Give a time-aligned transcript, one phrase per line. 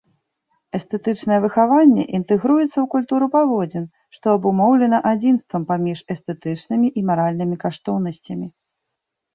[0.77, 3.85] Эстэтычнае выхаванне інтэгруецца ў культуру паводзін,
[4.19, 8.47] што абумоўлена адзінствам паміж эстэтычнымі і маральнымі каштоўнасцямі.